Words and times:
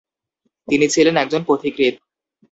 তিনি 0.67 0.85
ছিলেন 0.87 1.15
একজন 1.17 1.41
পথিকৃৎ। 1.47 1.95